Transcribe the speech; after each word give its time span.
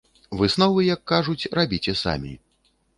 Высновы, 0.39 0.81
як 0.95 1.01
кажуць, 1.13 1.49
рабіце 1.61 1.99
самі. 2.05 2.33